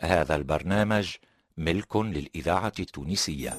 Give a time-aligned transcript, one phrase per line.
[0.00, 1.08] هذا البرنامج
[1.56, 3.56] ملك للإذاعة التونسية.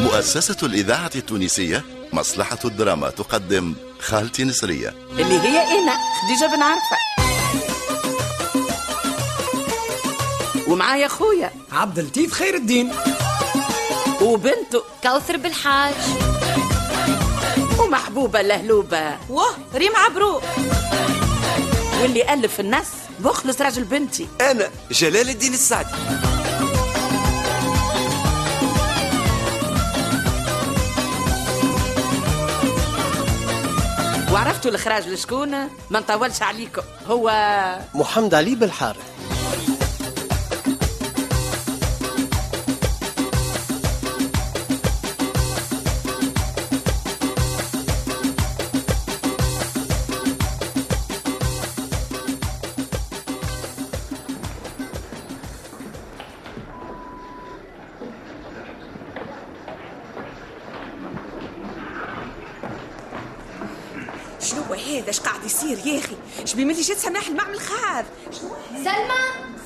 [0.00, 5.92] مؤسسة الإذاعة التونسية مصلحة الدراما تقدم خالتي نسرية اللي هي أنا
[6.22, 6.96] خديجة بن عرفة.
[10.68, 12.92] ومعايا خويا عبد اللطيف خير الدين.
[14.20, 15.94] وبنته كوثر بالحاج.
[17.78, 19.16] ومحبوبة لهلوبة.
[19.28, 20.40] واه ريم عبرو.
[22.02, 22.86] واللي ألف الناس
[23.20, 24.28] بخلص راجل بنتي.
[24.40, 25.88] أنا جلال الدين السعدي.
[34.32, 35.50] وعرفتوا الإخراج لشكون؟
[35.90, 36.82] ما نطولش عليكم.
[37.06, 37.32] هو
[37.94, 39.19] محمد علي بالحارث.
[64.98, 67.60] هذا اش قاعد يصير يا أخي؟ اش بيملي جات سماح المعمل
[68.40, 69.20] شنو سلمى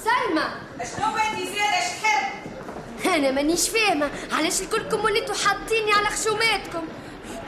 [0.04, 0.48] سلمى.
[0.96, 4.10] شنو انت زيادة اش تحب أنا مانيش فاهمة.
[4.32, 6.82] علاش الكلكم وليتوا حاطيني على خشوماتكم؟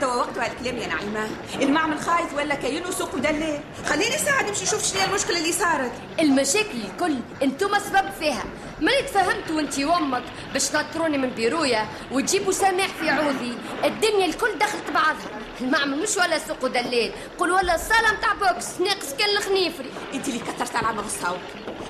[0.01, 1.29] توا وقت هالكلام يا نعيمة.
[1.61, 5.91] المعمل خايف ولا كاين سوق ودلال خليني ساعه نمشي نشوف شنو هي المشكلة اللي صارت.
[6.19, 8.43] المشاكل الكل أنتم سبب فيها.
[8.81, 14.91] ملي تفهمتوا انتي وامك باش تنطروني من بيرويا وتجيبوا سماح في عوضي الدنيا الكل دخلت
[14.93, 15.39] بعضها.
[15.61, 19.91] المعمل مش ولا سوق ودلال قول ولا صاله متاع بوكس ناقص كان الخنيفري.
[20.13, 21.39] انت اللي كثرت على عمر الصوت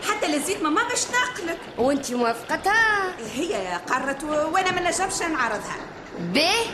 [0.10, 5.76] حتى لزيت ماما باش ناقلك وانتي موافقتها هي قررت و- وأنا ما نجمش نعرضها.
[6.20, 6.66] بيه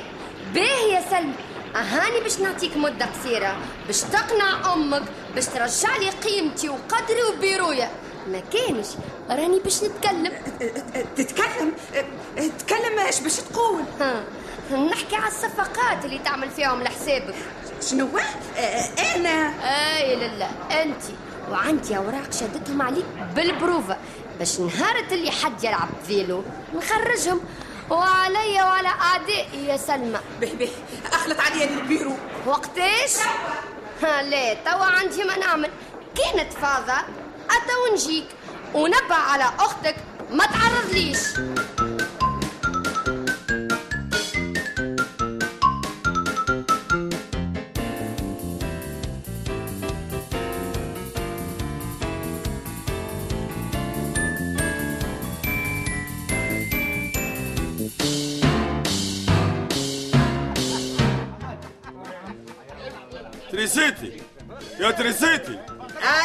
[0.54, 1.34] بيه يا سلمى.
[1.76, 3.58] أهاني باش نعطيك مدة قصيرة.
[3.88, 5.04] باش تقنع أمك
[5.36, 7.90] باش ترجع لي قيمتي وقدري وبيرويا.
[8.28, 8.88] ما كانش.
[9.30, 10.32] راني باش نتكلم.
[10.62, 10.66] أه،
[10.96, 12.06] أه، تتكلم؟ أه،
[12.38, 13.84] أه، تتكلم اش باش تقول.
[14.02, 14.24] ها.
[14.72, 17.36] نحكي على الصفقات اللي تعمل فيهم لحسابك.
[17.90, 18.10] شنو
[18.58, 18.62] أه،
[19.16, 19.54] أنا.
[19.98, 20.50] أي لا
[20.84, 21.02] انت.
[21.52, 23.98] وعندي اوراق شدتهم عليك بالبروفة.
[24.40, 26.44] باش نهارة اللي حد يلعب فيلو
[26.76, 27.42] نخرجهم.
[27.90, 30.20] وعليا وعلى اعدائي يا سلمى.
[30.42, 30.70] به به.
[31.14, 32.14] أخلط عليا البيرو.
[32.46, 33.16] وقتاش؟
[34.04, 35.70] ها لا توا عندي ما نعمل.
[36.16, 36.94] كانت فاضة
[37.50, 38.26] أتا ونجيك
[38.74, 39.96] ونبع على أختك
[40.32, 41.20] ما تعرضليش.
[63.54, 64.22] تريسيتي
[64.80, 65.60] يا تريسيتي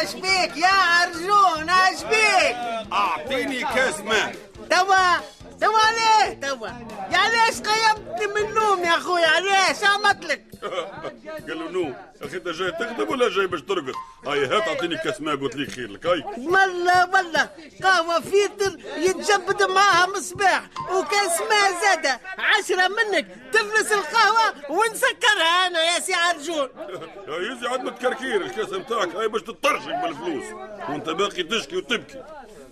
[0.03, 2.57] اش بيك يا عرجون اش بيك
[2.93, 4.35] اعطيني كاس ماء
[4.71, 5.17] توا
[5.61, 6.69] توا عليه توا
[7.13, 10.45] يا علاش قيمتني من النوم يا أخويا؟ علاش عملت لك؟
[11.49, 11.95] قال له نو.
[12.23, 13.93] أخي أنت جاي تخدم ولا جاي باش ترقد
[14.27, 16.07] هاي هات أعطيني كاس ماء قلت لك خير لك.
[16.07, 16.25] هاي.
[16.39, 17.49] ملا ملا
[17.83, 23.27] قهوة فيتر يتجبد معاها مصباح وكاس ماء زادة عشرة منك.
[23.53, 26.69] تفلس القهوة ونسكرها أنا يا سي عرجون.
[27.29, 30.45] يا يزي عاد متكركير الكاس نتاعك هاي باش تطرشك بالفلوس.
[30.89, 32.23] وأنت باقي تشكي وتبكي.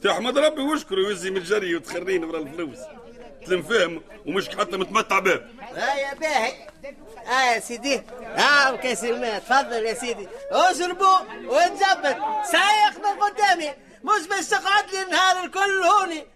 [0.03, 2.79] تحمد ربي واشكر يوزي من الجري وتخريني ورا الفلوس.
[3.47, 5.41] تلم فاهم ومش حتى متمتع به.
[5.77, 6.53] ها يا باهي.
[7.29, 8.03] آه يا سيدي.
[8.23, 9.39] آه كاس الماء.
[9.39, 10.29] تفضل يا سيدي.
[10.51, 12.17] اشربوا وتجبد
[12.53, 13.71] سايق من قدامي.
[14.05, 16.27] مش باش تقعد لي النهار الكل هوني.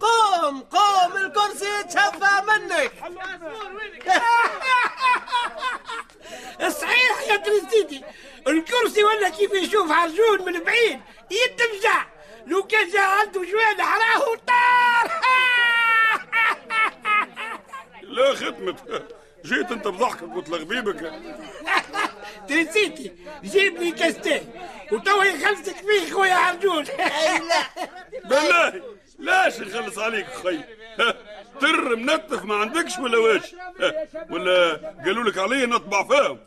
[0.00, 2.92] قوم قوم الكرسي يتشفى منك.
[6.80, 8.04] صحيح يا تريزيدي
[8.48, 11.00] الكرسي ولا كيف يشوف عرجون من بعيد.
[11.30, 12.06] يتمجع
[12.46, 15.10] لو كان جا عنده جوال حراه وطار
[18.02, 19.04] لا ختمت
[19.44, 21.12] جيت انت بضحكك وتلغبيبك
[22.48, 23.12] تريزيدي
[23.44, 24.52] جيب لي كاستين.
[24.92, 26.84] وتوا يخلصك فيه خويا عرجون
[28.30, 28.82] بالله.
[29.18, 30.60] لاش نخلص عليك خي
[31.60, 33.54] تر منتف ما عندكش ولا واش؟
[34.30, 36.38] ولا قالوا لك علي نطبع فيهم؟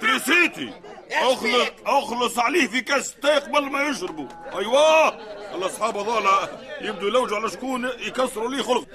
[0.00, 0.72] تريسيتي
[1.12, 4.28] اخلص أخلص عليه في كاس تاي قبل ما يشربوا.
[4.58, 5.08] أيوه.
[5.54, 6.48] الاصحاب هذولا
[6.80, 8.86] يبدوا يلوجوا على شكون يكسروا لي خلق.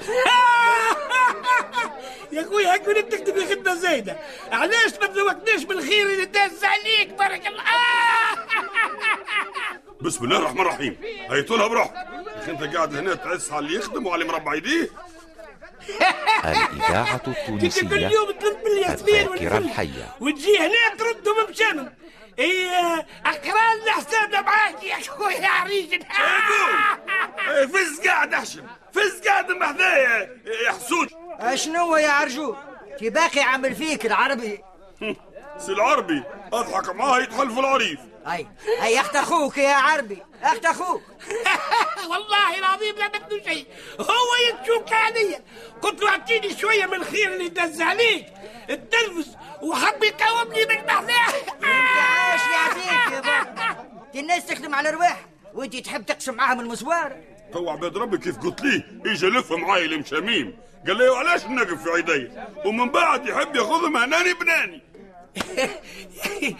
[2.31, 4.19] يا خويا هاك وليت تكتب خدمة زايدة.
[4.51, 7.63] علاش ما تزوجناش بالخير اللي داز عليك؟ بارك الله.
[10.01, 10.98] بسم الله الرحمن الرحيم.
[11.30, 12.06] هيتولها بروح
[12.36, 14.90] أخي أنت قاعد هنا تعس على اللي يخدم وعلى مربع يديه
[16.45, 18.27] الإذاعة كنت كل التونسية يوم
[18.63, 20.15] بالياسمين الذاكرة الحية.
[20.19, 21.94] وتجي هنا تردهم بشنم
[22.39, 26.00] إيه اقران حسابنا معاك يا خويا عريجن
[27.74, 28.63] فز قاعد أحشم.
[28.94, 31.09] فز قاعد محذايا يا حسود.
[31.56, 32.56] شنو يا عرجون
[33.00, 34.63] كي باقي عامل فيك العربي.
[35.65, 38.00] سي العربي؟ أضحك معاه يتحلف العريف.
[38.27, 38.47] أي
[38.81, 40.24] أي أخت أخوك يا عربي.
[40.44, 41.01] أخت أخوك.
[42.07, 43.66] والله العظيم لا بدو شيء.
[44.00, 45.40] هو يتشوك عليا
[45.81, 48.25] قلت له اعطيني شوية من الخير اللي دز عليك.
[48.69, 56.06] التلفز وحب يقاومني من محلاه عاش يعطيك يا بابا الناس تخدم على رواح وانت تحب
[56.06, 57.18] تقسم معاهم المسوار
[57.54, 60.57] تو عباد ربي كيف قلت ليه اجى لف معاي المشاميم
[60.88, 62.31] قال لي وعلاش نقف في عيدي؟
[62.66, 64.81] ومن بعد يحب ياخذهم هناني بناني.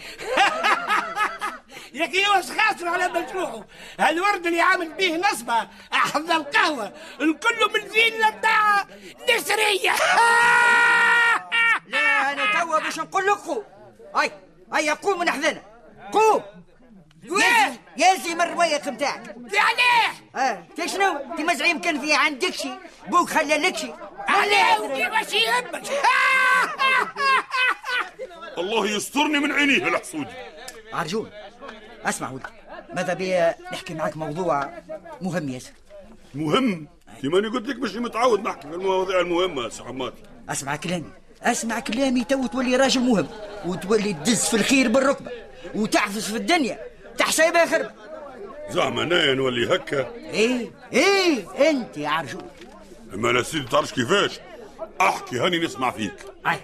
[1.94, 3.64] يا أخي واش خاسر على مشروعه
[4.00, 6.92] هالورد اللي عامل بيه نصبة أحلى القهوة.
[7.20, 8.86] الكل من فيلا بتاع
[9.36, 9.94] نسرية.
[11.86, 13.64] لا أنا توا باش نقول لك قوم
[14.20, 14.30] اي
[14.76, 15.62] اي قوم من حذنا
[16.12, 16.42] قوم
[17.24, 22.70] يازي يازي من الروايق نتاعك عليه آه انت شنو انت مزعيم كان في عندك شي؟
[23.08, 23.92] بوك خلى لك شي.
[24.28, 25.82] عليه وكيفاش يهمك
[28.58, 30.26] الله يسترني من عينيه الحسودي
[30.92, 31.30] عرجون
[32.04, 32.44] أسمع ولدي
[32.94, 33.38] ماذا بي
[33.72, 34.70] نحكي معك موضوع
[35.20, 35.72] مهم ياسر
[36.34, 36.86] مهم؟
[37.20, 41.10] كيما قلت لك مش متعود نحكي في المواضيع المهمة يا سي حماتي أسمع كلامي
[41.42, 43.26] أسمع كلامي تو تولي راجل مهم
[43.66, 45.30] وتولي تدز في الخير بالركبة
[45.74, 46.78] وتعفس في الدنيا
[47.18, 47.90] تحسيبها خربه
[48.70, 50.14] زعما أنا نولي هكا.
[50.14, 52.42] إيه إيه أنت يا عرجون
[53.14, 54.40] أما لا سيدي تعرفش كيفاش؟
[55.00, 56.14] أحكي هاني نسمع فيك.
[56.46, 56.58] أي.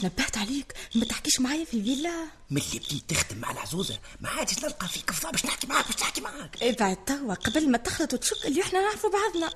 [0.00, 0.72] أنا مش نبهت عليك.
[0.94, 2.26] ما تحكيش معايا في الفيلا.
[2.50, 6.02] من اللي بديت تخدم مع العزوزة؟ ما عادش نلقى فيك فضا باش نحكي معاك باش
[6.02, 6.62] نحكي معاك.
[6.62, 9.50] ابعد توا قبل ما تخلط وتشك اللي إحنا نعرفوا بعضنا.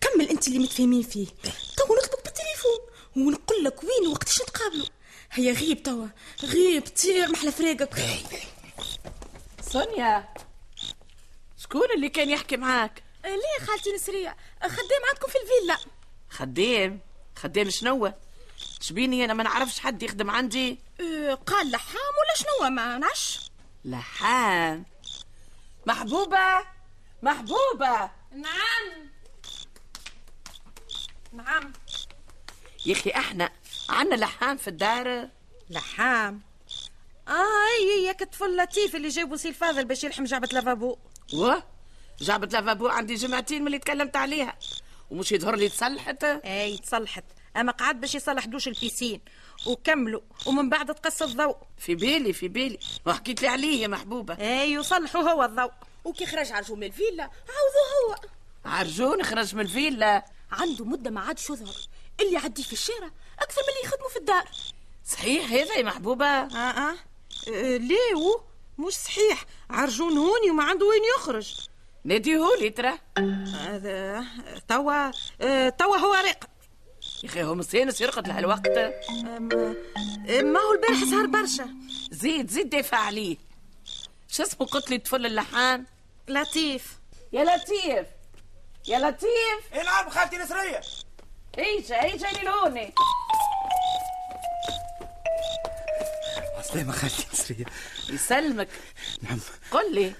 [0.00, 1.26] كمل انت اللي متفاهمين فيه.
[1.76, 2.78] توا نطلب بالتليفون
[3.16, 4.86] ونقول لك وين وقتاش نتقابلوا.
[5.32, 6.06] هيا غيب توا.
[6.42, 7.94] غيب طير محلى فريقك
[9.72, 10.28] سونيا
[11.62, 15.78] شكون اللي كان يحكي معاك؟ ليه خالتي نسرية؟ خدام عندكم في الفيلا.
[16.30, 17.00] خدام؟
[17.36, 18.12] خدام شنو
[18.80, 23.40] شبيني أنا ما نعرفش حد يخدم عندي؟ أه قال لحام ولا شنو ما نعش
[23.84, 24.84] لحام.
[25.86, 26.66] محبوبة؟
[27.22, 28.10] محبوبة.
[28.32, 29.10] نعم.
[31.32, 31.72] نعم.
[32.86, 33.50] يا أخي إحنا
[33.88, 35.28] عنا لحام في الدار.
[35.70, 36.42] لحام.
[37.28, 37.32] آه
[37.80, 40.98] إي ياك الطفل لطيف اللي جابوا سي الفاضل باش يلحم جعبة لافابو.
[41.34, 41.54] و؟
[42.20, 44.58] جابت lavabo عندي جمعتين من اللي تكلمت عليها.
[45.10, 47.24] ومش يظهر لي تصلحت؟ إي تصلحت.
[47.56, 49.20] أما قعد باش يصلح دوش ال piscine.
[49.66, 50.20] وكملوا.
[50.46, 51.56] ومن بعد تقص الضوء.
[51.78, 52.78] في بالي في بالي.
[53.06, 54.34] وحكيت لي عليه يا محبوبة.
[54.34, 55.72] اي يصلحوا هو الضوء.
[56.04, 58.28] وكي خرج عرجو من الفيلا عاوضوا هو.
[58.64, 60.24] عرجون خرج من الفيلا.
[60.52, 61.76] عنده مدة ما عادش يظهر.
[62.20, 64.48] اللي يعدي في الشارع أكثر من اللي يخدموا في الدار.
[65.06, 66.94] صحيح هذا يا محبوبة؟ آه آه,
[67.48, 68.40] آه ليه؟ و؟
[68.78, 69.44] مش صحيح.
[69.70, 71.54] عرجون هوني وما عنده وين يخرج.
[72.04, 72.98] ناديهولي ترى.
[73.54, 74.24] هذا
[74.68, 75.10] توا
[75.40, 76.48] آه توا هو راقد
[77.24, 78.78] يا أخي هو مسينس يرقد لهالوقت
[80.28, 81.68] ما هو البارح سهر برشا.
[82.10, 83.36] زيد زيد دافع عليه.
[84.28, 85.84] شو اسمه قلت لي طفل اللحان؟
[86.28, 86.98] لطيف.
[87.32, 88.06] يا لطيف.
[88.88, 89.84] يا لطيف.
[89.84, 90.80] نعم خالتي نسرية
[91.58, 92.94] ايجا ايجا لهوني
[96.74, 97.64] عسلامة خالتي نسرية
[98.10, 98.68] يسلمك.
[99.22, 99.38] نعم.
[99.70, 100.14] قل لي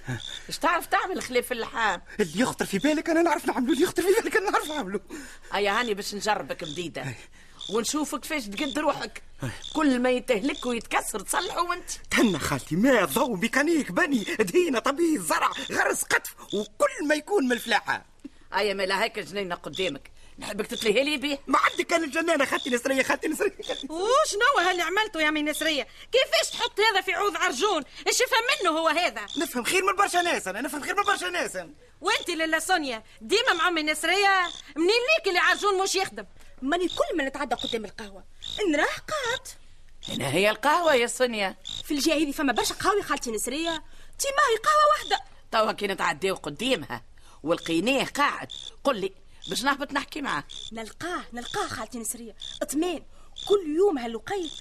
[0.48, 4.08] إيش تعرف تعمل خليف اللحام؟ اللي يخطر في بالك أنا نعرف نعمله اللي يخطر في
[4.08, 5.00] بالك أنا نعرف نعمله.
[5.54, 7.14] ايا هاني باش نجربك بديدة.
[7.70, 9.22] ونشوفك كيفاش تقد روحك.
[9.74, 15.50] كل ما يتهلك ويتكسر تصلحه وانت تهنى خالتي ماء ضوء ميكانيك بني دهينة طبيب زرع
[15.72, 18.04] غرس قطف وكل ما يكون من الفلاحة
[18.54, 20.13] ايا ما هيك جنينة قدامك.
[20.38, 23.56] نحبك تتلهي لي بيه ما عندك كان الجنانة خالتي نسرية خالتي نسرية
[23.88, 28.78] وشنو هاللي عملته يا مين نسرية؟ كيفاش تحط هذا في عوض عرجون إيش يفهم منه
[28.78, 31.58] هو هذا؟ نفهم خير من برشا ناس أنا نفهم خير من برشا ناس.
[32.00, 36.24] وأنت لالا سونيا ديما مع امي نسرية منين ليك اللي عرجون مش يخدم؟
[36.62, 38.24] ماني كل ما نتعدى قدام القهوة.
[38.68, 39.48] نراه قاعد.
[40.08, 41.56] هنا هي القهوة يا سونيا.
[41.84, 43.84] في الجهة هذه فما برشا قهوة خالتي نسرية.
[44.18, 45.24] تي ماهي قهوة واحدة.
[45.52, 47.04] توا كي نتعداو قدامها
[47.42, 48.48] ولقيناه قاعد.
[48.84, 49.12] قل لي
[49.48, 52.34] باش نهبط نحكي معاه نلقاه نلقاه خالتي نسرية.
[52.62, 53.02] اطمئن.
[53.48, 54.52] كل يوم هاللقيت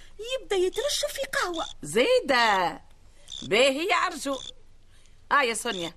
[0.41, 1.65] يبدأ يترشف في قهوة.
[1.83, 2.81] زيدة!
[3.43, 4.37] باهي يا عرجو.
[5.31, 5.93] آه يا سونيا.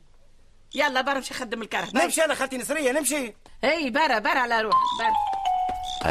[0.74, 3.34] يلا برا مشي خدم الكره نمشي أنا خالتي نسرية نمشي.
[3.64, 5.12] إي برا برا على روحك برا.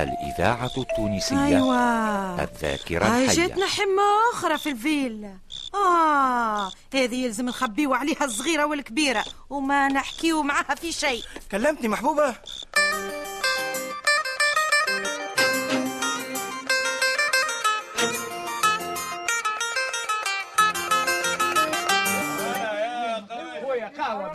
[0.03, 2.44] الإذاعة التونسية أيوة.
[2.44, 3.36] الذاكرة الحية.
[3.48, 4.03] جاتنا حمة
[4.34, 5.38] أخرى في الفيلا
[5.74, 11.24] آه هذه يلزم نخبيو عليها الصغيرة والكبيرة وما نحكيو معاها في شيء.
[11.51, 12.36] كلمتني محبوبة.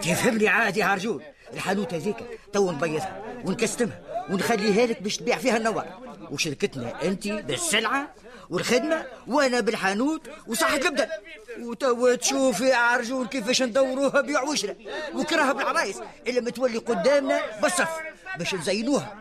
[0.02, 1.22] تفهم لي عادي يا رجول
[1.54, 2.16] الحانوت هذيك
[2.52, 5.86] تو نبيضها ونكستمها ونخليها لك باش تبيع فيها النوار.
[6.30, 8.14] وشركتنا انت بالسلعة
[8.50, 11.08] والخدمة وأنا بالحانوت وصحة البدن
[11.60, 14.74] وتو تشوفي يا عرجول كيفاش ندوروها بيع وشرا.
[15.14, 17.98] وكرهها بالعرايس إلا ما تولي قدامنا بالصف
[18.38, 19.16] باش نزينوها.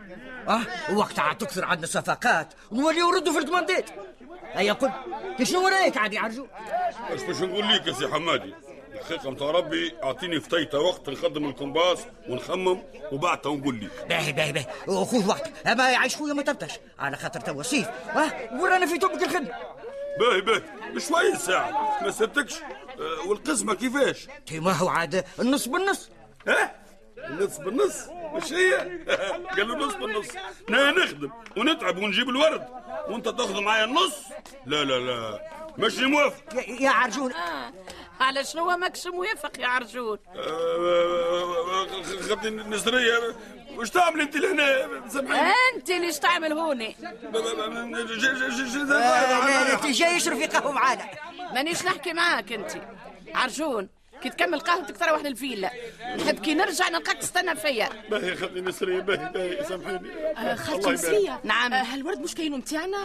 [0.48, 0.62] أه؟
[0.94, 3.90] وقتها تكثر عندنا صفقات ونولي نردوا في الكماندات
[4.54, 4.92] هيا قل
[5.44, 6.48] شنو رأيك عادي يا عرجون
[7.12, 8.54] إيش باش نقول لك يا سي حمادي
[9.00, 9.94] الحقيقة متاع ربي.
[10.04, 13.90] أعطيني فتيتة وقت نخدم ال compas ونخمم وبعدها ونقول لي.
[14.10, 14.66] باهي باهي باهي.
[14.88, 16.72] وخذ وقتك أما يعيش خويا ما تبطاش.
[17.00, 19.52] على خاطر توا صيف آه ورانا في توبك الخدمه
[20.20, 20.62] باهي باهي.
[20.96, 22.00] بشوية ساعة.
[22.04, 26.10] ما سبتكش أه والقسمة كيفاش؟ ما هو عاد النص بالنص.
[26.48, 26.72] آه
[27.30, 27.96] النص بالنص؟
[28.34, 28.74] مش هي؟
[29.58, 30.28] قالوا نص بالنص.
[30.70, 32.68] أنا نخدم ونتعب ونجيب الورد.
[33.10, 34.16] وانت تاخذ معايا النص؟
[34.66, 35.40] لا لا لا.
[35.78, 36.44] مش موافق.
[36.56, 37.34] يا, يا عرجون.
[37.34, 37.74] آه.
[38.20, 40.18] على شنو ماكش موافق يا عرجون
[42.30, 43.36] خدي نسرية
[43.78, 46.96] وش تعمل انت لهنا سامحيني انت اللي تعمل هوني
[49.74, 51.10] انت جاي يشرب في قهوه معانا
[51.54, 52.72] مانيش نحكي معاك انت
[53.36, 53.90] عرجون
[54.24, 55.72] كي تكمل قهوتك تروح للفيلا
[56.18, 57.90] نحب كي نرجع نلقاك تستنى فيا.
[58.10, 60.10] باهي خدي نسرية باهي باهي سامحيني.
[60.38, 61.40] آه خالتي نسرية.
[61.44, 61.74] نعم.
[61.74, 62.98] آه هالورد مش كاينو متاعنا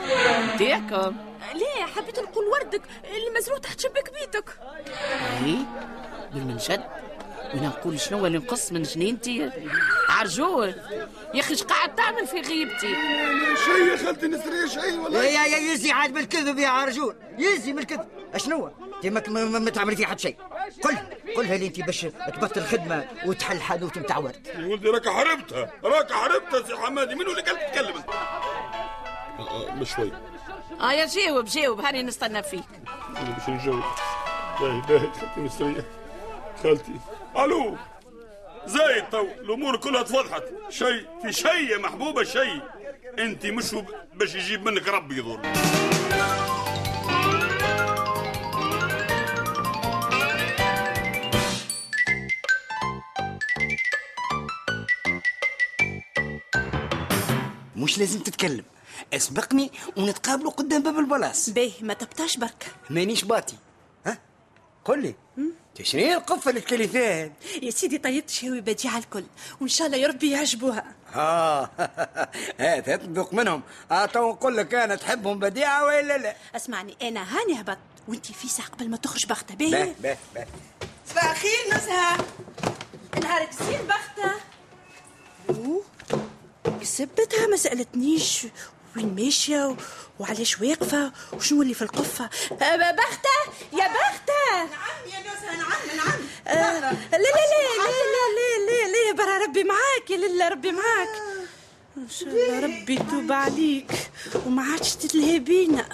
[0.54, 1.16] نتاعكم
[1.54, 2.82] ليه؟ حبيت نقول وردك.
[3.04, 4.44] اللي مزروع تحت شباك بيتك.
[5.44, 5.66] إيه
[6.34, 6.84] من جد
[7.54, 9.50] وأنا نقول شنو اللي نقص من جنينتي
[10.08, 10.68] عرجول
[11.34, 12.96] يا أخي إيش قاعد تعمل في غيبتي.
[13.64, 15.24] شيء يا خالتي نسرية شيء والله.
[15.24, 18.70] يا يا يزي عاد بالكذب يا عرجون يزي من الكذب اشنو
[19.04, 20.36] أنت ما, تعملي في حد شيء
[20.82, 20.96] قل
[21.36, 25.70] قلها لي انت باش تبطل الخدمة وتحل حانوت نتاع ورد يا ولدي راك خربتها.
[25.84, 27.14] راك خربتها سي حمادي.
[27.14, 30.12] منو اللي قال تتكلم انت بشوي
[30.80, 31.80] آه يا جاوب جاوب.
[31.80, 32.64] هاني نستنى فيك.
[33.10, 33.82] باش نجاوب.
[34.60, 35.84] باهي باهي خالتي نسرية
[36.62, 36.92] خالتي.
[37.36, 37.76] ألو.
[38.66, 40.42] زايد تو الأمور كلها تفضحت.
[40.68, 42.60] شيء في شيء يا محبوبة شيء.
[43.18, 43.76] انت مش
[44.14, 45.40] باش يجيب منك ربي يضر.
[57.76, 58.64] مش لازم تتكلم.
[59.14, 61.50] اسبقني ونتقابلوا قدام باب البلاص.
[61.50, 62.66] باهي ما تبتاش برك.
[62.90, 63.54] مانيش باطي.
[64.84, 65.14] قل لي.
[65.82, 69.24] شنو هي القفة اللي تكلفات يا سيدي طيبت شهوي بديعة الكل.
[69.60, 70.84] وإن شاء الله يا ربي يعجبوها.
[71.14, 71.70] آه
[72.60, 73.62] هات هات ندوق منهم.
[73.90, 76.36] آه تو نقول لك أنا تحبهم بديعة ولا لا.
[76.56, 77.78] أسمعني أنا هاني هبط.
[78.08, 79.54] وانت في ساعة قبل ما تخرج بختة.
[79.54, 80.46] باهي؟ باه باه باه
[81.10, 82.16] صباح الخير نزهة.
[83.22, 84.34] نهارك زين بختة.
[86.80, 88.46] كسبتها ما سألتنيش
[88.96, 89.76] وين ماشية
[90.18, 93.38] وعلاش واقفة؟ وشنو اللي في القفة؟ أه، بختة!
[93.72, 94.54] يا بختة!
[94.56, 96.20] نعم يا نوسة نعم نعم.
[96.48, 100.72] أه، لا لا لا لا لا لا لا لا برا ربي معاك يا لله ربي
[100.72, 101.08] معاك.
[101.08, 101.44] آه.
[101.96, 103.92] إن شاء الله ربي يتوب عليك.
[104.46, 105.88] وما عادش تتلهي بينا.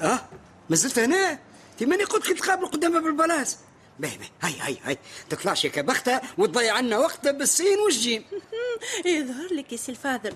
[0.00, 0.20] أه؟
[0.70, 1.38] مازلت هنا هنا؟
[1.80, 3.56] ماني قلت كي تقابل قدامها بالبلاص.
[3.98, 4.98] باهي باهي هاي هاي هاي.
[5.30, 8.24] تطلعش كبختة وتضيع عنا وقتها بالسين والجيم.
[9.04, 10.34] يظهر لك يا سي الفاضل.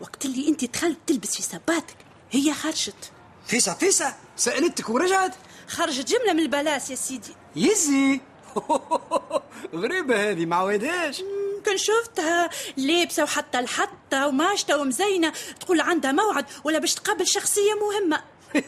[0.00, 1.96] وقت اللي انت دخلت تلبس في صباتك
[2.30, 3.12] هي خرجت.
[3.46, 5.34] فيسا فيسا سألتك ورجعت.
[5.68, 7.34] خرجت جملة من ال place يا سيدي.
[7.56, 8.20] يزي.
[9.74, 11.22] غريبة هذه ما عودهاش
[11.66, 15.32] كان شفتها لابسة وحتى الحتة وماشطة ومزينة.
[15.60, 18.22] تقول عندها موعد ولا باش تقابل شخصية مهمة.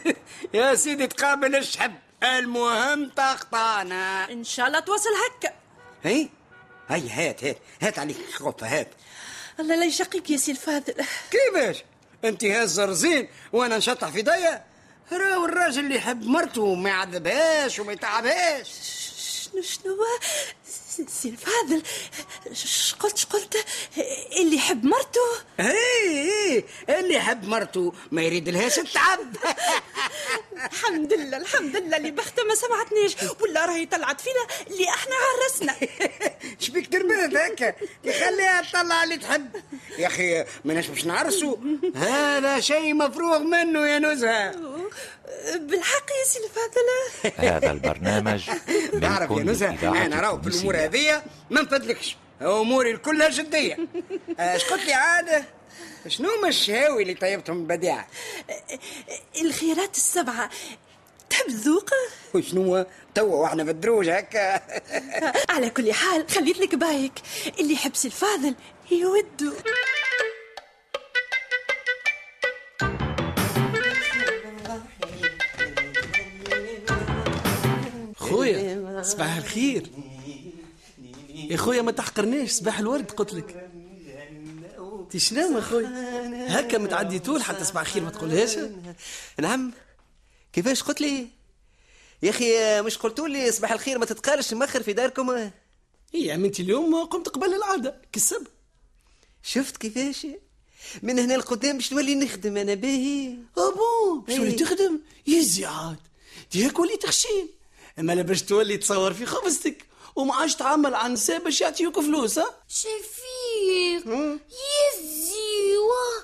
[0.53, 1.93] يا سيدي تقابل الشحب.
[2.23, 4.31] المهم تقطعنا.
[4.31, 5.53] إن شاء الله توصل هكا.
[6.03, 6.29] هي؟
[6.89, 7.57] هي هات هات.
[7.81, 8.87] هات عليك خطة هات.
[9.59, 10.93] الله لا يشقيك يا سي الفاضل
[11.31, 11.83] كيفاش؟
[12.25, 14.63] أنت هاز رزين وأنا نشطح في ضيا
[15.11, 18.67] راهو الراجل اللي يحب مرته ما يعذبهاش وما يتعبهاش.
[19.51, 19.97] شنو شنو؟
[21.07, 21.81] سي الفاضل.
[22.53, 23.65] ش قلت ش قلت
[24.37, 25.21] اللي يحب مرته.
[25.59, 27.93] اي اي اللي يحب مرته.
[28.11, 29.35] ما يريد لهاش التعب
[30.71, 31.97] الحمد لله الحمد لله.
[31.97, 33.15] اللي بختها ما سمعتنيش.
[33.41, 34.47] ولا راهي طلعت فينا.
[34.67, 35.75] اللي إحنا عرسنا.
[36.63, 39.63] شبيك تربد هكا يخليها تطلع اللي تحب.
[39.97, 41.57] يا أخي ماناش باش نعرسوا
[41.95, 44.70] هذا شيء مفروغ منه يا نزهة.
[45.59, 48.49] بالحق يا سي الفاضل هذا البرنامج
[48.93, 50.75] من تعرف يا نزهه أنا راهو في الأمور.
[50.77, 53.77] هذه ما نفدلكش أموري كلها جدية.
[54.39, 55.45] اش قلت لي عاده
[56.07, 58.07] شنو هما الشهاوي اللي طيبتهم البديعه
[59.41, 60.49] الخيرات السبعة.
[61.29, 61.89] تحب الذوق؟
[62.33, 64.61] وشنو توا وإحنا في الدروج هكا.
[65.53, 67.13] على كل حال خليت لك بايك.
[67.59, 68.55] اللي يحب سي الفاضل
[68.91, 69.53] يودو.
[79.01, 79.89] صباح الخير.
[81.29, 83.69] يا خويا ما تحقرناش صباح الورد قلت لك.
[84.79, 88.57] انت شنو يا خويا هكا متعدي طول حتى صباح الخير ما تقولهاش.
[89.39, 89.71] نعم.
[90.53, 91.27] كيفاش قلت لي؟
[92.23, 95.51] يا أخي مش قلتوا لي صباح الخير ما تتقالش مخر في داركم؟ إي
[96.13, 98.47] يا عمتي اليوم قمت قبل العادة كسب
[99.43, 100.27] شفت كيفاش؟
[101.03, 103.35] من هنا لقدام باش نولي نخدم أنا باهي.
[103.57, 104.51] ابون باش تولي.
[104.51, 105.97] تخدم؟ يزي عاد
[106.51, 107.47] ديك وليت خشين
[107.99, 109.85] أما لا باش تولي تصور في خبزتك.
[110.15, 114.05] وما عادش تعمل عن نساء باش يعطيوك فلوس ها؟ شفيق
[114.47, 116.23] يزي واه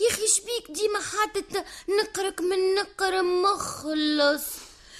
[0.00, 1.64] يا أخي شبيك ديما حاطط
[2.02, 4.44] نقرك من نقر مخلص.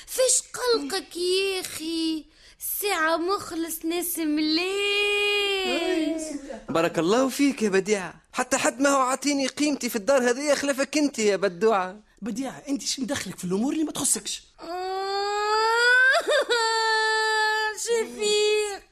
[0.07, 2.25] فاش قلقك يا أخي؟
[2.81, 4.67] ساعة مخلص ناس مليح
[6.69, 10.99] بارك الله فيك يا بديعة حتى حد ما هو عاطيني قيمتي في الدار هذه خلافك
[10.99, 11.97] أنت يا بدوعة.
[12.23, 14.43] بديعة أنت شو مدخلك في الأمور اللي ما تخصكش؟
[17.87, 18.83] شفيق.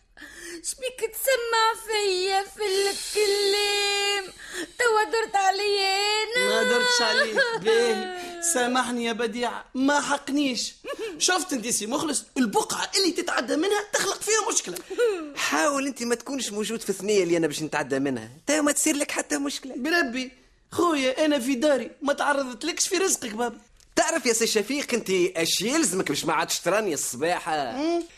[0.62, 4.32] شبيك تسمع فيا في الكلام.
[4.78, 6.62] توا درت عليا أنا.
[6.62, 7.36] ما درتش عليك.
[7.62, 8.24] باهي.
[8.54, 10.74] سامحني يا بديعة ما حقنيش.
[11.18, 14.78] شفت انت سي مخلص؟ البقعة اللي تتعدى منها تخلق فيها مشكلة.
[15.36, 18.30] حاول انت ما تكونش موجود في الثنية اللي أنا باش نتعدى منها.
[18.46, 19.74] تا ما تصير لك حتى مشكلة.
[19.76, 20.32] بربي
[20.72, 21.90] خويا أنا في داري.
[22.02, 23.58] ما تعرضت لكش في رزقك بابا.
[23.96, 27.52] تعرف يا سي شفيق انت اش يلزمك باش ما عادش تراني الصباحة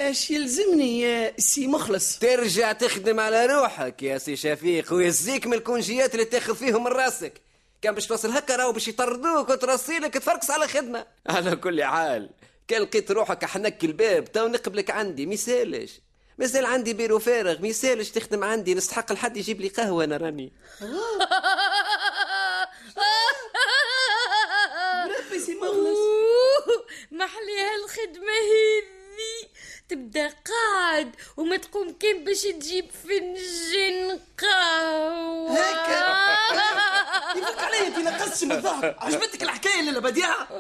[0.00, 2.18] اش يلزمني يا سي مخلص.
[2.18, 7.40] ترجع تخدم على روحك يا سي شفيق ويزيك من الكونجيات اللي تاخذ فيهم من راسك.
[7.83, 11.07] كان باش توصل هكا راهو باش يطردوك وترسيلك تفركس على خدمة.
[11.31, 12.31] على كل حال
[12.68, 16.01] كان لقيت روحك حنك الباب تو نقبلك عندي ميسالش.
[16.38, 20.53] مازال عندي بيرو فارغ ميسالش تخدم عندي نستحق لحد يجيب لي قهوة أنا راني
[25.07, 25.98] بربي سي مخلص
[27.27, 29.49] محليها الخدمة هذي؟
[29.89, 35.53] تبدأ قاعد وما تقوم كان باش تجيب فنجان قهوة.
[35.53, 36.17] هكا
[37.39, 38.97] يفك علي انت نقصتش من الضحك.
[38.99, 40.53] عجبتك الحكاية اللي بديعه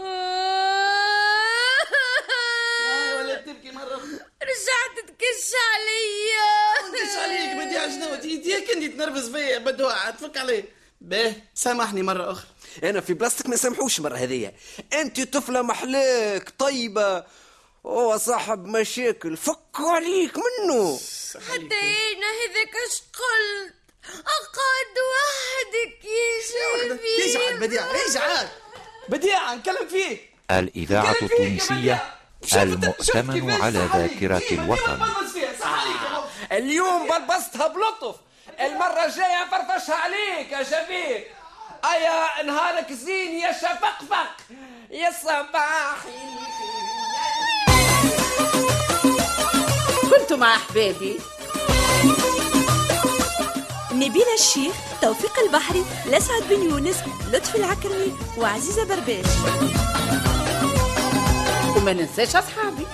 [3.18, 6.90] ولا تبكي أخرى رجعت تكش عليا.
[6.92, 9.58] تكش عليك بديعه شنو ديك انت تنرفز فيا.
[9.58, 10.10] بدوعة.
[10.10, 10.64] تفك علي.
[11.00, 12.46] باه سامحني مرة أخرى.
[12.84, 14.54] أنا في بلاصتك ما سامحوش المرة هذيا.
[14.92, 17.24] أنت طفلة محلاك طيبة.
[17.86, 19.36] هو صاحب مشاكل.
[19.36, 21.00] فكوا عليك منه.
[21.34, 21.80] حتى
[22.14, 23.74] أنا هذاك اش قلت.
[24.06, 28.48] أقعد وحدك يا شبيب اجعل بديعه اجعل
[29.08, 30.30] بديعه نكلم فيك.
[30.50, 32.14] الإذاعة التونسية
[32.54, 35.06] المؤتمن على ذاكرة الوطن.
[36.52, 38.16] اليوم بلبستها بلطف.
[38.60, 41.26] المرة الجاية نفرفشها عليك يا شفيق.
[41.92, 44.36] أيا نهارك زين يا شفقفق
[44.90, 46.26] يا صباحي
[50.10, 51.18] كنتم مع أحبابي.
[53.92, 56.96] نبيلة الشيخ توفيق البحري لسعد بن يونس
[57.32, 59.26] لطفي العكرمي وعزيزة برباش.
[61.76, 62.86] وما ننساش أصحابي.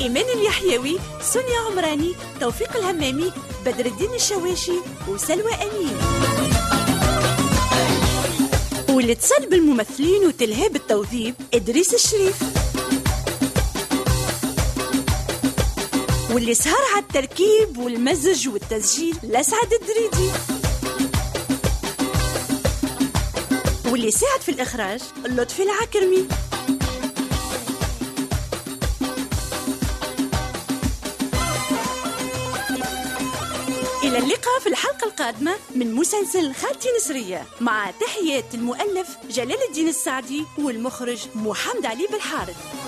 [0.00, 3.32] إيمان اليحيوي سونيا عمراني توفيق الهمامي
[3.66, 6.35] بدر الدين الشواشي وسلوى أمين.
[9.06, 12.34] والاتصال بالممثلين وتلهاب التوظيف إدريس الشريف.
[16.30, 20.30] واللي سهر على التركيب والمزج والتسجيل لسعد الدريدي.
[23.90, 26.28] واللي ساعد في الإخراج لطفي العكرمي.
[34.04, 40.44] إلى اللقاء في الحلقة القادمة من مسلسل خالتي نسرية مع تحيات المؤلف جلال الدين السعدي
[40.58, 42.85] والمخرج محمد علي بالحارث.